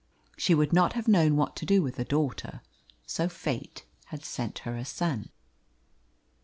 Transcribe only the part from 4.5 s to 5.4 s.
her a son.